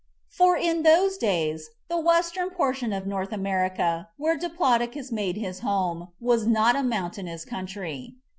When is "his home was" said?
5.37-6.47